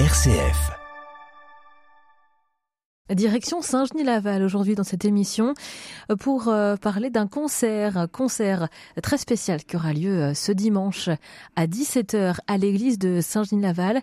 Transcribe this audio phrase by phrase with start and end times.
[0.00, 0.72] RCF.
[3.10, 5.54] Direction Saint-Genis-Laval aujourd'hui dans cette émission
[6.10, 8.66] euh, pour euh, parler d'un concert, concert
[9.04, 11.10] très spécial qui aura lieu euh, ce dimanche
[11.54, 14.02] à 17h à l'église de Saint-Genis-Laval.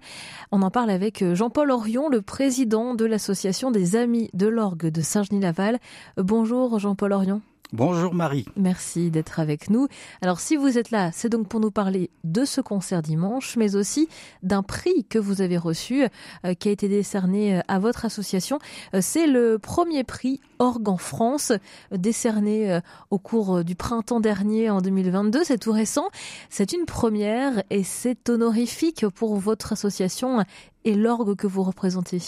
[0.54, 5.02] On en parle avec Jean-Paul Orion, le président de l'association des Amis de l'Orgue de
[5.02, 5.78] Saint-Genis-Laval.
[6.16, 7.42] Bonjour Jean-Paul Orion.
[7.74, 8.44] Bonjour Marie.
[8.58, 9.88] Merci d'être avec nous.
[10.22, 13.78] Alors si vous êtes là, c'est donc pour nous parler de ce concert dimanche, mais
[13.78, 14.10] aussi
[14.44, 16.04] d'un prix que vous avez reçu,
[16.46, 18.60] euh, qui a été décerné euh, à votre association.
[18.94, 21.54] Euh, c'est le premier prix Orgue en France,
[21.92, 25.44] décerné au cours du printemps dernier en 2022.
[25.44, 26.10] C'est tout récent.
[26.52, 30.46] C'est une première et c'est honorifique pour votre association
[30.86, 32.20] et l'orgue que vous représentez.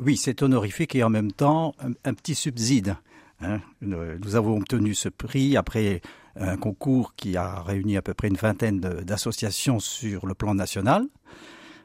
[0.00, 2.96] Oui, c'est honorifique et en même temps un petit subside.
[3.40, 3.60] Hein.
[3.80, 6.02] Nous avons obtenu ce prix après
[6.36, 11.06] un concours qui a réuni à peu près une vingtaine d'associations sur le plan national.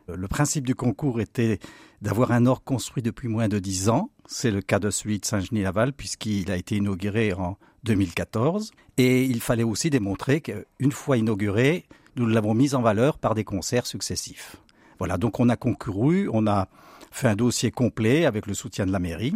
[0.09, 1.59] Euh, le principe du concours était
[2.01, 4.11] d'avoir un orgue construit depuis moins de dix ans.
[4.27, 8.71] C'est le cas de celui de Saint-Genis-Laval puisqu'il a été inauguré en 2014.
[8.97, 13.43] Et il fallait aussi démontrer qu'une fois inauguré, nous l'avons mis en valeur par des
[13.43, 14.57] concerts successifs.
[14.99, 16.67] Voilà, donc on a concouru, on a
[17.11, 19.35] fait un dossier complet avec le soutien de la mairie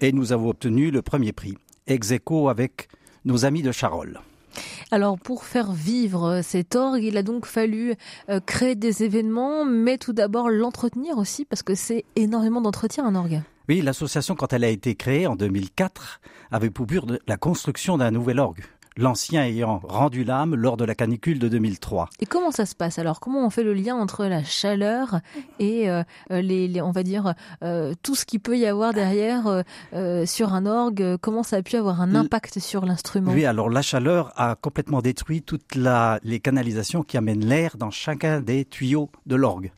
[0.00, 2.88] et nous avons obtenu le premier prix, ex aequo avec
[3.24, 4.20] nos amis de Charolles.
[4.90, 7.94] Alors pour faire vivre cet orgue, il a donc fallu
[8.28, 13.14] euh, créer des événements, mais tout d'abord l'entretenir aussi, parce que c'est énormément d'entretien un
[13.14, 13.42] orgue.
[13.68, 18.10] Oui, l'association, quand elle a été créée en 2004, avait pour but la construction d'un
[18.10, 18.64] nouvel orgue
[18.98, 22.10] l'ancien ayant rendu l'âme lors de la canicule de 2003.
[22.20, 23.20] Et comment ça se passe alors?
[23.20, 25.20] Comment on fait le lien entre la chaleur
[25.60, 29.62] et euh, les, on va dire, euh, tout ce qu'il peut y avoir derrière
[29.94, 31.16] euh, sur un orgue?
[31.20, 33.32] Comment ça a pu avoir un impact sur l'instrument?
[33.32, 38.40] Oui, alors la chaleur a complètement détruit toutes les canalisations qui amènent l'air dans chacun
[38.40, 39.70] des tuyaux de l'orgue.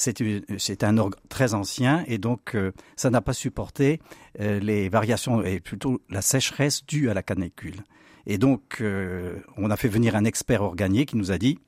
[0.00, 2.56] C'est un orgue très ancien et donc
[2.96, 4.00] ça n'a pas supporté
[4.38, 7.84] les variations et plutôt la sécheresse due à la canicule.
[8.26, 11.58] Et donc, euh, on a fait venir un expert organier qui nous a dit,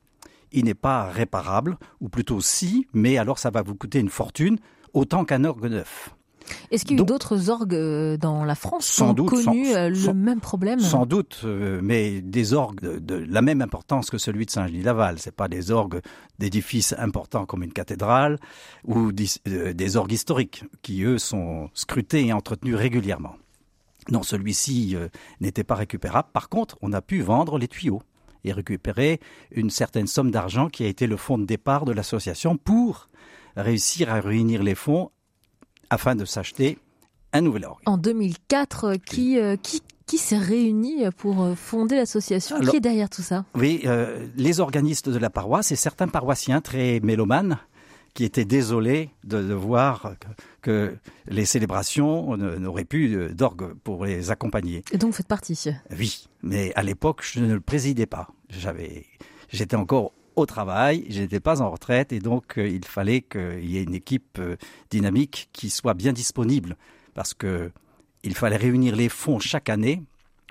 [0.51, 4.59] il n'est pas réparable, ou plutôt si, mais alors ça va vous coûter une fortune,
[4.93, 6.15] autant qu'un orgue neuf.
[6.71, 9.89] Est-ce qu'il y a eu d'autres orgues euh, dans la France qui ont connu euh,
[9.89, 10.79] le même problème?
[10.79, 11.45] Sans doute,
[11.81, 15.19] mais des orgues de, la même importance que celui de Saint-Genis-Laval.
[15.19, 16.01] C'est pas des orgues
[16.39, 18.39] d'édifices importants comme une cathédrale
[18.85, 23.35] ou des orgues historiques qui, eux, sont scrutés et entretenus régulièrement.
[24.09, 25.07] Non, celui-ci euh,
[25.39, 26.29] n'était pas récupérable.
[26.33, 28.01] Par contre, on a pu vendre les tuyaux
[28.43, 29.19] et récupérer
[29.51, 33.07] une certaine somme d'argent qui a été le fonds de départ de l'association pour
[33.55, 35.11] réussir à réunir les fonds
[35.93, 36.79] afin de s'acheter
[37.31, 37.81] un nouvel orgue.
[37.85, 43.09] En 2004, euh, qui, euh, qui, qui s'est réuni pour fonder l'association Qui est derrière
[43.09, 43.45] tout ça?
[43.55, 43.85] Oui,
[44.35, 47.57] les organistes de la paroisse et certains paroissiens très mélomanes
[48.13, 50.13] qui étaient désolés de, voir
[50.61, 50.95] que,
[51.27, 54.83] les célébrations n'auraient plus d'orgue pour les accompagner.
[54.91, 55.57] Et donc vous faites partie
[55.97, 58.27] Oui, mais à l'époque, je ne le présidais pas.
[58.49, 59.05] J'avais,
[59.49, 63.69] j'étais encore au travail, je n'étais pas en retraite et donc euh, il fallait qu'il
[63.69, 64.55] y ait une équipe euh,
[64.89, 66.75] dynamique qui soit bien disponible
[67.13, 67.71] parce que
[68.23, 70.01] il fallait réunir les fonds chaque année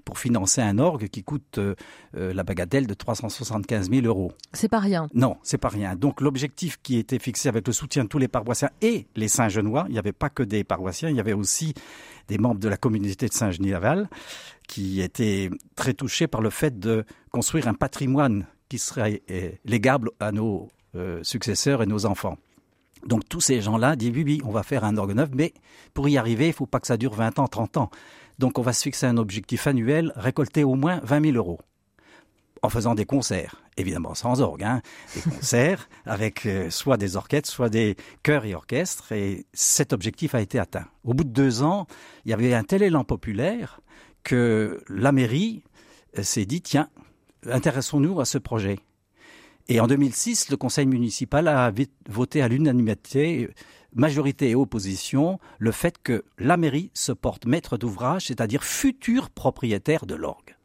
[0.05, 1.75] pour financer un orgue qui coûte euh,
[2.13, 4.33] la bagatelle de 375 000 euros.
[4.53, 5.09] C'est pas rien.
[5.15, 5.95] Non, c'est pas rien.
[5.97, 9.85] Donc l'objectif qui était fixé avec le soutien de tous les paroissiens et les Saint-Genois,
[9.89, 11.75] il n'y avait pas que des paroissiens, il y avait aussi
[12.29, 14.09] des membres de la communauté de Saint-Genis-Laval
[14.69, 20.13] qui étaient très touchés par le fait de construire un patrimoine qui serait euh, légable
[20.19, 20.69] à nos
[21.23, 22.37] successeurs et nos enfants.
[23.07, 25.53] Donc tous ces gens-là disent oui, oui, on va faire un orgue neuf, mais
[25.93, 27.91] pour y arriver, il ne faut pas que ça dure 20 ans, 30 ans.
[28.39, 31.61] Donc on va se fixer un objectif annuel, récolter au moins 20 000 euros
[32.63, 34.81] en faisant des concerts, évidemment sans orgue, hein,
[35.15, 40.35] des concerts avec euh, soit des orchestres, soit des chœurs et orchestres, et cet objectif
[40.35, 40.87] a été atteint.
[41.05, 41.87] Au bout de deux ans,
[42.25, 43.81] il y avait un tel élan populaire
[44.23, 45.63] que la mairie
[46.19, 46.89] euh, s'est dit, tiens,
[47.51, 48.79] intéressons-nous à ce projet.
[49.69, 51.73] Et en 2006, le conseil municipal a
[52.09, 53.49] voté à l'unanimité
[53.95, 60.07] majorité et opposition, le fait que la mairie se porte maître d'ouvrage, c'est-à-dire futur propriétaire
[60.07, 60.57] de l'orgue.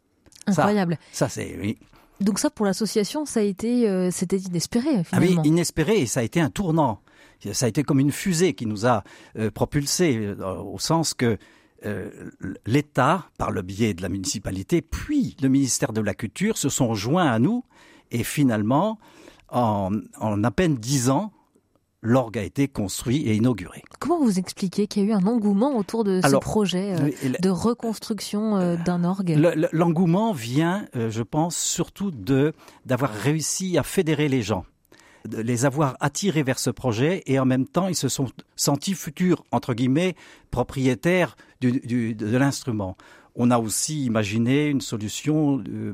[0.46, 0.98] Incroyable.
[1.12, 1.78] Ça, c'est oui.
[2.22, 5.38] Donc ça, pour l'association, ça a été, euh, c'était inespéré finalement.
[5.38, 7.02] Ah oui, inespéré et ça a été un tournant.
[7.52, 9.04] Ça a été comme une fusée qui nous a
[9.38, 11.38] euh, propulsés euh, au sens que
[12.66, 16.94] l'État, par le biais de la municipalité, puis le ministère de la Culture se sont
[16.96, 17.64] joints à nous
[18.12, 19.00] et finalement,
[19.50, 21.32] en, en à peine dix ans,
[22.02, 23.84] l'orgue a été construit et inauguré.
[24.00, 27.50] Comment vous expliquez qu'il y a eu un engouement autour de ce projet euh, de
[27.50, 29.38] reconstruction euh, d'un orgue?
[29.72, 32.54] L'engouement vient, euh, je pense, surtout de
[32.86, 34.66] d'avoir réussi à fédérer les gens.
[35.32, 39.44] Les avoir attirés vers ce projet et en même temps ils se sont sentis futurs,
[39.52, 40.16] entre guillemets,
[40.52, 42.98] propriétaires de l'instrument.
[43.40, 45.94] On a aussi imaginé une solution euh,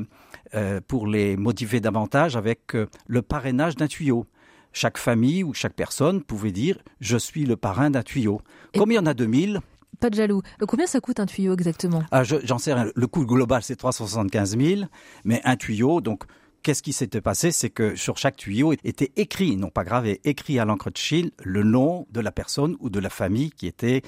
[0.55, 4.25] euh, pour les motiver davantage avec euh, le parrainage d'un tuyau.
[4.71, 8.39] Chaque famille ou chaque personne pouvait dire je suis le parrain d'un tuyau.
[8.77, 9.59] Comme il y en a 2000,
[9.99, 10.41] pas de jaloux.
[10.67, 12.03] Combien ça coûte un tuyau exactement?
[12.11, 12.87] Ah, J'en sais rien.
[12.93, 14.81] Le coût global, c'est 375 000.
[15.23, 16.23] Mais un tuyau, donc
[16.63, 17.51] qu'est-ce qui s'était passé?
[17.51, 21.29] C'est que sur chaque tuyau était écrit, non pas gravé, écrit à l'encre de Chine
[21.43, 24.01] le nom de la personne ou de la famille qui était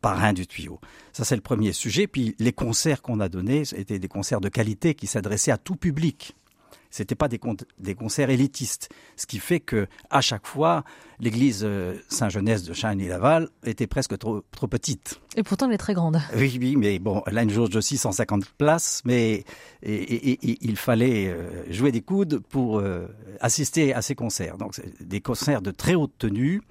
[0.00, 0.80] parrain du tuyau.
[1.12, 2.06] Ça, c'est le premier sujet.
[2.06, 5.76] Puis les concerts qu'on a donnés étaient des concerts de qualité qui s'adressaient à tout
[5.76, 6.34] public.
[6.90, 7.38] C'était pas des,
[7.78, 10.84] des, concerts élitistes, ce qui fait que à chaque fois,
[11.20, 15.20] l'église euh, Saint-Genès de Chagny-Laval était presque trop, trop petite.
[15.36, 16.20] Et pourtant, elle est très grande.
[16.34, 19.44] Oui, oui, mais bon, a une jauge de 650 places, mais
[19.82, 23.06] et, il fallait euh, jouer des coudes pour euh,
[23.40, 24.56] assister à ces concerts.
[24.56, 26.62] Donc, des concerts de très haute tenue.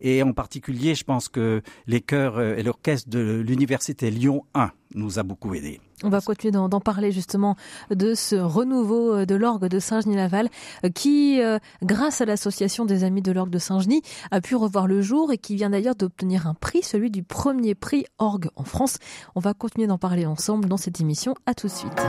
[0.00, 5.18] Et en particulier, je pense que les chœurs et l'orchestre de l'université Lyon 1 nous
[5.18, 5.80] a beaucoup aidés.
[6.02, 7.56] On va continuer d'en parler justement
[7.90, 10.48] de ce renouveau euh, de l'orgue de Saint-Genis-Laval
[10.84, 14.86] euh, qui, euh, grâce à l'association des Amis de l'orgue de Saint-Genis, a pu revoir
[14.86, 18.64] le jour et qui vient d'ailleurs d'obtenir un prix, celui du premier prix orgue en
[18.64, 18.98] France.
[19.34, 21.34] On va continuer d'en parler ensemble dans cette émission.
[21.44, 22.00] À tout de suite.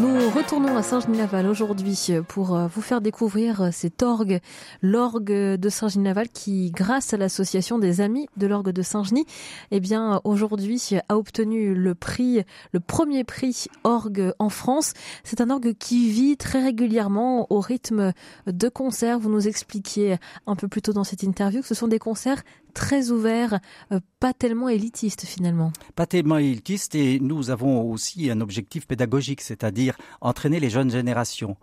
[0.00, 4.40] Nous retournons à Saint-Genis-Laval aujourd'hui pour euh, vous faire découvrir euh, cet orgue,
[4.80, 9.26] l'orgue de Saint-Genis-Laval qui, grâce à l'association des Amis de l'orgue de Saint-Genis,
[9.70, 12.42] eh bien, aujourd'hui a obtenu le prix,
[12.72, 14.94] le premier prix orgue en France.
[15.22, 18.14] C'est un orgue qui vit très régulièrement au rythme
[18.46, 19.18] de concerts.
[19.18, 20.16] Vous nous expliquiez
[20.46, 23.60] un peu plus tôt dans cette interview que ce sont des concerts très ouvert,
[23.92, 25.72] euh, pas tellement élitiste finalement.
[25.94, 31.56] Pas tellement élitiste et nous avons aussi un objectif pédagogique, c'est-à-dire entraîner les jeunes générations.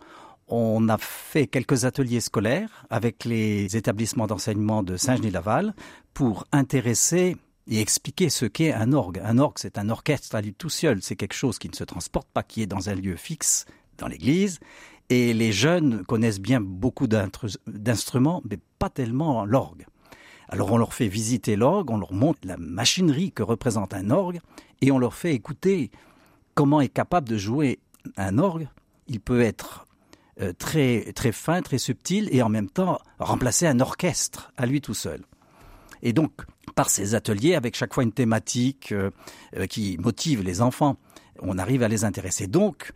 [0.48, 5.74] On a fait quelques ateliers scolaires avec les établissements d'enseignement de Saint-Genis-Laval
[6.14, 7.36] pour intéresser
[7.70, 9.20] et expliquer ce qu'est un orgue.
[9.22, 11.02] Un orgue, c'est un orchestre à lui tout seul.
[11.02, 13.66] C'est quelque chose qui ne se transporte pas, qui est dans un lieu fixe
[13.98, 14.58] dans l'église.
[15.10, 19.86] Et les jeunes connaissent bien beaucoup d'instruments, mais pas tellement l'orgue.
[20.48, 24.40] Alors on leur fait visiter l'orgue, on leur montre la machinerie que représente un orgue,
[24.80, 25.90] et on leur fait écouter
[26.54, 27.78] comment est capable de jouer
[28.16, 28.68] un orgue.
[29.08, 29.86] Il peut être
[30.40, 34.80] euh, très, très fin, très subtil, et en même temps remplacer un orchestre à lui
[34.80, 35.22] tout seul.
[36.02, 36.32] Et donc,
[36.76, 39.10] par ces ateliers, avec chaque fois une thématique euh,
[39.56, 40.96] euh, qui motive les enfants,
[41.40, 42.46] on arrive à les intéresser.
[42.46, 42.92] Donc,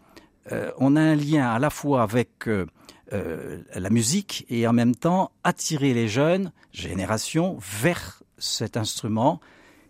[0.78, 2.48] on a un lien à la fois avec
[3.12, 9.38] euh, la musique et en même temps attirer les jeunes générations vers cet instrument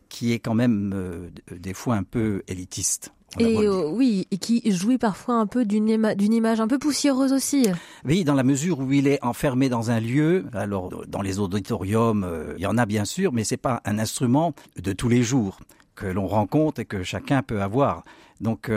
[0.08, 3.12] qui est quand même euh, des fois un peu élitiste.
[3.38, 7.66] Et euh, oui, et qui jouit parfois un peu d'une image un peu poussiéreuse aussi.
[8.04, 10.44] Oui, dans la mesure où il est enfermé dans un lieu.
[10.52, 12.28] Alors, dans les auditoriums,
[12.58, 15.60] il y en a bien sûr, mais c'est pas un instrument de tous les jours
[15.94, 18.02] que l'on rencontre et que chacun peut avoir.
[18.42, 18.70] Donc,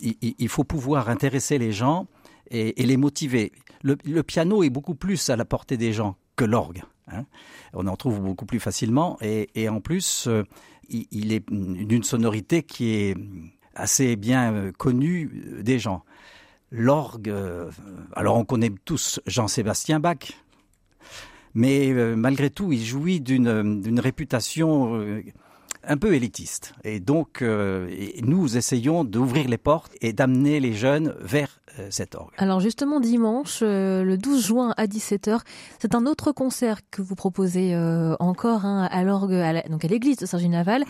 [0.00, 2.06] il, faut pouvoir intéresser les gens
[2.50, 3.52] et, les motiver.
[3.82, 6.82] Le, piano est beaucoup plus à la portée des gens que l'orgue.
[7.08, 7.24] Hein.
[7.72, 10.44] On en trouve beaucoup plus facilement et, en plus, euh,
[10.88, 13.16] il, est d'une sonorité qui est
[13.74, 16.04] assez bien euh, connue euh, des gens.
[16.72, 17.34] L'orgue,
[18.12, 20.18] alors on connaît tous Jean-Sébastien Bach,
[21.52, 25.20] mais malgré tout, il jouit d'une réputation
[25.84, 26.74] un peu élitiste.
[26.84, 32.32] Et donc, nous essayons d'ouvrir les portes et d'amener les jeunes vers euh, cet orgue.
[32.38, 35.40] Alors justement, dimanche, euh, le 12 juin à 17h,
[35.78, 40.16] c'est un autre concert que vous proposez euh, encore hein, à l'orgue, donc à l'église
[40.16, 40.84] de Saint-Ginaval,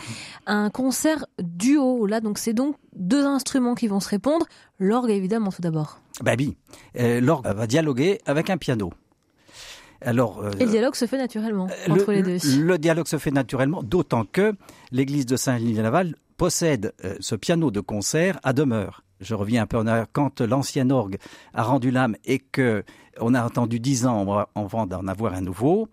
[0.46, 2.06] un concert duo.
[2.06, 4.46] Là, donc c'est donc deux instruments qui vont se répondre.
[4.78, 6.00] L'orgue, évidemment, tout d'abord.
[6.22, 6.56] Bah oui,
[6.94, 8.90] l'orgue va dialoguer avec un piano.
[10.02, 12.38] Alors, et le dialogue se fait naturellement entre les deux.
[12.58, 14.54] Le dialogue se fait naturellement, d'autant que
[14.92, 19.86] l'église de Saint-Ginaval possède ce piano de concert à demeure je reviens un peu en
[19.86, 21.18] arrière, quand l'ancien orgue
[21.54, 22.84] a rendu l'âme et que
[23.20, 25.88] on a attendu dix ans avant d'en avoir un nouveau,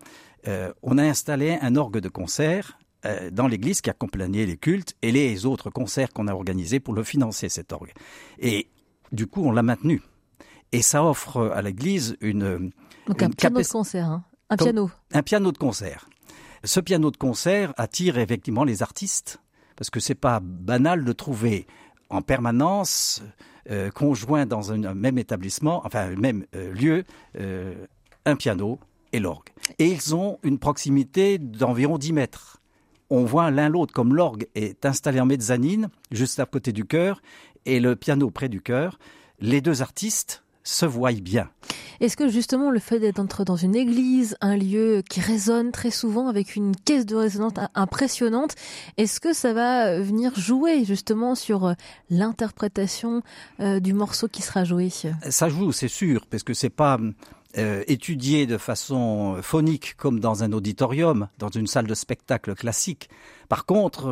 [0.46, 4.94] euh, on a installé un orgue de concert euh, dans l'église qui accompagnait les cultes
[5.02, 7.92] et les autres concerts qu'on a organisés pour le financer, cet orgue.
[8.38, 8.68] Et
[9.12, 10.00] du coup, on l'a maintenu.
[10.72, 12.70] Et ça offre à l'église une...
[13.08, 14.24] Donc un piano de concert, hein.
[14.50, 14.90] un piano.
[15.12, 16.08] Un piano de concert.
[16.62, 19.40] Ce piano de concert attire effectivement les artistes,
[19.76, 21.66] parce que c'est pas banal de trouver
[22.10, 23.22] en permanence,
[23.70, 27.04] euh, conjoint dans un, même établissement, enfin même euh, lieu,
[27.38, 27.86] euh,
[28.24, 28.78] un piano
[29.12, 29.48] et l'orgue.
[29.78, 32.60] Et ils ont une proximité d'environ 10 mètres.
[33.08, 37.22] On voit l'un l'autre comme l'orgue est installé en mezzanine, juste à côté du chœur,
[37.64, 38.98] et le piano près du cœur,
[39.40, 41.48] les deux artistes se voient bien.
[42.00, 46.28] Est-ce que justement le fait d'être dans une église, un lieu qui résonne très souvent
[46.28, 48.54] avec une caisse de résonance impressionnante,
[48.98, 51.72] est-ce que ça va venir jouer justement sur euh,
[52.10, 53.22] l'interprétation
[53.60, 54.90] euh, du morceau qui sera joué?
[55.28, 56.98] Ça joue, c'est sûr, parce que c'est pas
[57.56, 63.08] euh, étudié de façon phonique comme dans un auditorium, dans une salle de spectacle classique.
[63.48, 64.04] Par contre,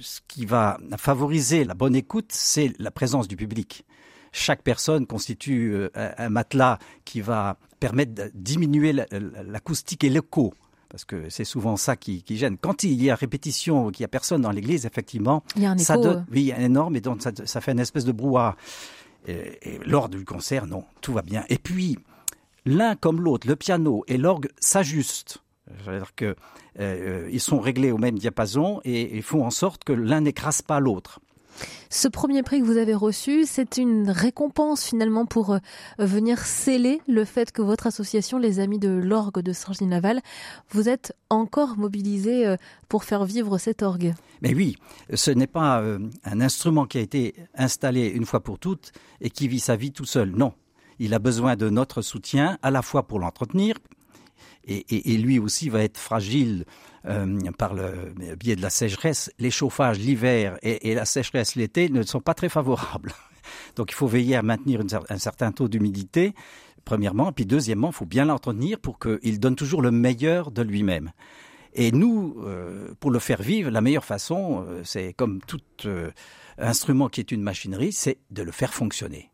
[0.00, 3.86] ce qui va favoriser la bonne écoute, c'est la présence du public
[4.32, 10.52] chaque personne constitue euh, un matelas qui va permettre de diminuer l'acoustique et l'écho
[10.88, 12.56] parce que c'est souvent ça qui, gêne.
[12.56, 15.72] Quand il y a répétition, qu'il n'y a personne dans l'église, effectivement, il y a
[15.72, 18.06] un ça donne, oui, il y a un énorme, et donc ça, fait une espèce
[18.06, 18.56] de brouhaha.
[19.26, 21.44] Et, lors du concert, non, tout va bien.
[21.50, 21.98] Et puis,
[22.64, 25.42] l'un comme l'autre, le piano et l'orgue s'ajustent.
[25.84, 26.34] C'est-à-dire qu'ils
[26.80, 30.62] euh, euh, sont réglés au même diapason et ils font en sorte que l'un n'écrase
[30.62, 31.20] pas l'autre.
[31.90, 35.58] Ce premier prix que vous avez reçu, c'est une récompense finalement pour euh,
[35.98, 40.20] venir sceller le fait que votre association, les Amis de l'Orgue de Saint-Genis-Naval,
[40.70, 42.56] vous êtes encore mobilisé euh,
[42.88, 44.14] pour faire vivre cet orgue.
[44.42, 44.76] Mais oui,
[45.14, 49.30] ce n'est pas euh, un instrument qui a été installé une fois pour toutes et
[49.30, 50.30] qui vit sa vie tout seul.
[50.30, 50.52] Non,
[50.98, 53.76] il a besoin de notre soutien à la fois pour l'entretenir,
[54.68, 56.64] et, lui aussi va être fragile
[57.06, 59.30] euh, par le biais de la sécheresse.
[59.38, 63.12] Les chauffages l'hiver et, la sécheresse l'été ne sont pas très favorables.
[63.76, 66.34] Donc il faut veiller à maintenir un certain taux d'humidité,
[66.84, 71.12] premièrement, puis deuxièmement, il faut bien l'entretenir pour qu'il donne toujours le meilleur de lui-même.
[71.74, 75.60] Et nous, euh, pour le faire vivre, la meilleure façon, euh, c'est comme tout
[76.58, 79.30] instrument qui est une machinerie, c'est de le faire fonctionner.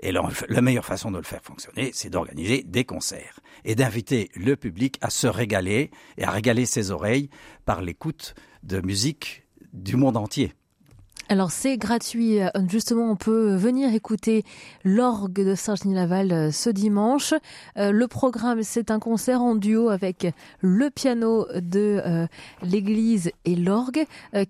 [0.00, 4.56] Et la meilleure façon de le faire fonctionner, c'est d'organiser des concerts et d'inviter le
[4.56, 7.30] public à se régaler et à régaler ses oreilles
[7.64, 10.52] par l'écoute de musique du monde entier.
[11.30, 12.38] Alors c'est gratuit,
[12.68, 14.44] justement on peut venir écouter
[14.82, 17.34] l'orgue de Saint-Genis-Laval euh, ce dimanche.
[17.76, 20.26] Euh, le programme c'est un concert en duo avec
[20.60, 22.26] le piano de euh,
[22.62, 24.06] l'église et l'orgue.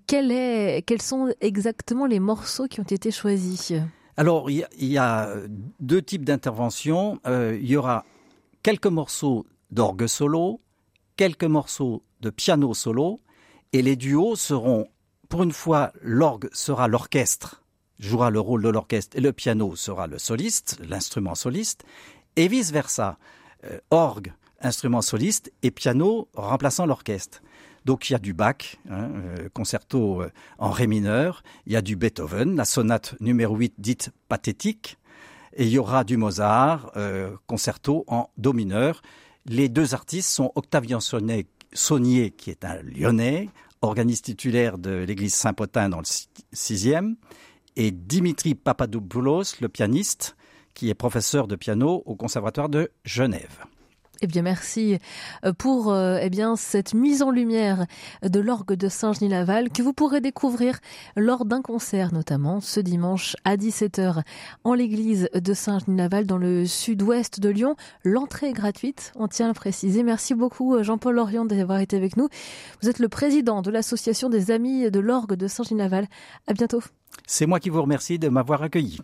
[0.07, 3.73] quels sont exactement les morceaux qui ont été choisis?
[4.19, 5.33] Alors, il y, a
[5.79, 7.21] deux types d'interventions.
[7.29, 8.05] Euh, il y aura
[8.63, 10.61] quelques morceaux d'orgue solo,
[11.17, 13.21] quelques morceaux de piano solo,
[13.73, 14.89] et les duos seront,
[15.29, 17.63] pour une fois, l'orgue sera l'orchestre,
[17.99, 21.85] jouera le rôle de l'orchestre, et le piano sera le soliste, l'instrument soliste,
[22.37, 23.19] et vice-versa.
[23.65, 27.43] Euh, orgue, instrument soliste, et piano remplaçant l'orchestre.
[27.85, 31.77] Donc il y a du Bach, hein, euh, concerto euh, en ré mineur, il y
[31.77, 34.99] a du Beethoven, la sonate numéro 8 dite pathétique,
[35.55, 39.03] et il y aura du Mozart, euh, concerto en do mineur.
[39.47, 43.49] Les deux artistes sont Octavien Saunier, qui est un lyonnais,
[43.83, 46.05] organiste titulaire de l'église Saint-Potin dans le
[46.55, 47.15] 6e,
[47.77, 50.37] et Dimitri Papadopoulos, le pianiste,
[50.75, 53.65] qui est professeur de piano au Conservatoire de Genève.
[54.21, 54.99] Eh bien, merci
[55.45, 57.87] euh, pour euh, eh cette mise en lumière
[58.23, 60.79] de l'orgue de Saint-Genis-Laval que vous pourrez découvrir
[61.15, 64.23] lors d'un concert, notamment ce dimanche à 17h
[64.65, 67.77] en l'église de Saint-Genis-Laval dans le sud-ouest de Lyon.
[68.03, 70.03] L'entrée est gratuite, on tient à le préciser.
[70.03, 72.29] Merci beaucoup euh, Jean-Paul Lorient d'avoir été avec nous.
[72.83, 76.09] Vous êtes le président de l'association des Amis de l'orgue de Saint-Genis-Laval.
[76.49, 76.83] À bientôt.
[77.27, 78.99] C'est moi qui vous remercie de m'avoir accueilli.